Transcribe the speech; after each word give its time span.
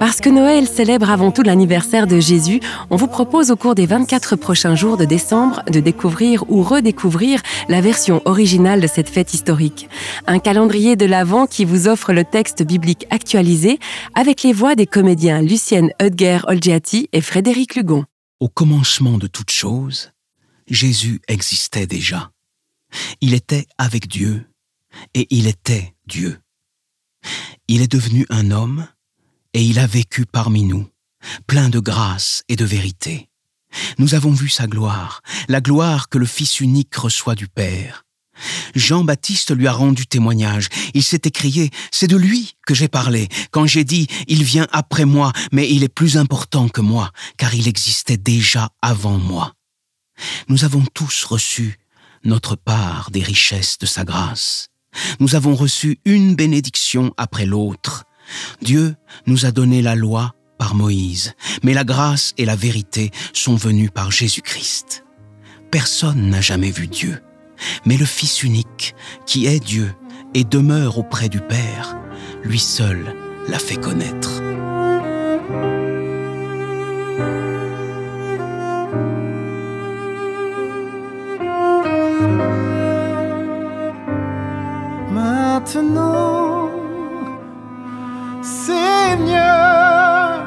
Puisque 0.00 0.28
Noël 0.28 0.66
célèbre 0.66 1.10
avant 1.10 1.30
tout 1.30 1.42
l'anniversaire 1.42 2.06
de 2.06 2.18
Jésus, 2.18 2.60
on 2.88 2.96
vous 2.96 3.06
propose 3.06 3.50
au 3.50 3.56
cours 3.56 3.74
des 3.74 3.84
24 3.84 4.34
prochains 4.36 4.74
jours 4.74 4.96
de 4.96 5.04
décembre 5.04 5.62
de 5.70 5.78
découvrir 5.78 6.50
ou 6.50 6.62
redécouvrir 6.62 7.42
la 7.68 7.82
version 7.82 8.22
originale 8.24 8.80
de 8.80 8.86
cette 8.86 9.10
fête 9.10 9.34
historique. 9.34 9.90
Un 10.26 10.38
calendrier 10.38 10.96
de 10.96 11.04
l'Avent 11.04 11.46
qui 11.46 11.66
vous 11.66 11.86
offre 11.86 12.14
le 12.14 12.24
texte 12.24 12.62
biblique 12.62 13.06
actualisé 13.10 13.78
avec 14.14 14.42
les 14.42 14.54
voix 14.54 14.74
des 14.74 14.86
comédiens 14.86 15.42
Lucienne 15.42 15.90
Hudger-Olgiati 16.00 17.10
et 17.12 17.20
Frédéric 17.20 17.76
Lugon. 17.76 18.04
Au 18.40 18.48
commencement 18.48 19.18
de 19.18 19.26
toute 19.26 19.50
chose, 19.50 20.12
Jésus 20.66 21.20
existait 21.28 21.86
déjà. 21.86 22.30
Il 23.20 23.34
était 23.34 23.66
avec 23.76 24.08
Dieu 24.08 24.46
et 25.14 25.26
il 25.28 25.46
était 25.46 25.94
Dieu. 26.06 26.38
Il 27.68 27.82
est 27.82 27.92
devenu 27.92 28.24
un 28.30 28.50
homme 28.50 28.86
et 29.56 29.62
il 29.62 29.78
a 29.78 29.86
vécu 29.86 30.26
parmi 30.26 30.64
nous, 30.64 30.86
plein 31.46 31.70
de 31.70 31.78
grâce 31.78 32.44
et 32.50 32.56
de 32.56 32.64
vérité. 32.66 33.30
Nous 33.96 34.14
avons 34.14 34.32
vu 34.32 34.50
sa 34.50 34.66
gloire, 34.66 35.22
la 35.48 35.62
gloire 35.62 36.10
que 36.10 36.18
le 36.18 36.26
Fils 36.26 36.60
unique 36.60 36.94
reçoit 36.94 37.34
du 37.34 37.48
Père. 37.48 38.04
Jean-Baptiste 38.74 39.56
lui 39.56 39.66
a 39.66 39.72
rendu 39.72 40.06
témoignage. 40.06 40.68
Il 40.92 41.02
s'est 41.02 41.22
écrié, 41.24 41.70
c'est 41.90 42.06
de 42.06 42.18
lui 42.18 42.52
que 42.66 42.74
j'ai 42.74 42.88
parlé, 42.88 43.28
quand 43.50 43.64
j'ai 43.64 43.84
dit, 43.84 44.08
il 44.28 44.44
vient 44.44 44.68
après 44.72 45.06
moi, 45.06 45.32
mais 45.52 45.70
il 45.70 45.84
est 45.84 45.88
plus 45.88 46.18
important 46.18 46.68
que 46.68 46.82
moi, 46.82 47.10
car 47.38 47.54
il 47.54 47.66
existait 47.66 48.18
déjà 48.18 48.68
avant 48.82 49.16
moi. 49.16 49.54
Nous 50.48 50.66
avons 50.66 50.84
tous 50.92 51.24
reçu 51.24 51.78
notre 52.24 52.56
part 52.56 53.10
des 53.10 53.22
richesses 53.22 53.78
de 53.78 53.86
sa 53.86 54.04
grâce. 54.04 54.68
Nous 55.18 55.34
avons 55.34 55.54
reçu 55.54 55.98
une 56.04 56.34
bénédiction 56.34 57.14
après 57.16 57.46
l'autre. 57.46 58.04
Dieu 58.62 58.94
nous 59.26 59.46
a 59.46 59.50
donné 59.50 59.82
la 59.82 59.94
loi 59.94 60.34
par 60.58 60.74
Moïse, 60.74 61.34
mais 61.62 61.74
la 61.74 61.84
grâce 61.84 62.32
et 62.38 62.44
la 62.44 62.56
vérité 62.56 63.10
sont 63.32 63.56
venues 63.56 63.90
par 63.90 64.10
Jésus-Christ. 64.10 65.04
Personne 65.70 66.30
n'a 66.30 66.40
jamais 66.40 66.70
vu 66.70 66.86
Dieu, 66.86 67.22
mais 67.84 67.96
le 67.96 68.06
Fils 68.06 68.42
unique, 68.42 68.94
qui 69.26 69.46
est 69.46 69.60
Dieu 69.60 69.94
et 70.34 70.44
demeure 70.44 70.98
auprès 70.98 71.28
du 71.28 71.40
Père, 71.40 71.96
lui 72.42 72.58
seul 72.58 73.14
l'a 73.48 73.58
fait 73.58 73.80
connaître. 73.80 74.42
Seigneur, 88.46 90.38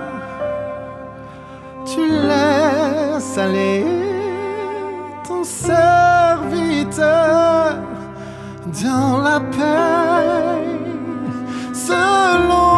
tu 1.85 1.99
laisses 2.07 3.37
aller 3.37 3.83
ton 5.27 5.43
serviteur 5.43 6.95
dans 8.81 9.17
la 9.21 9.41
paix 9.41 10.63
selon 11.73 12.69